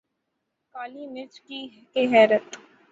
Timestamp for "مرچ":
1.13-1.33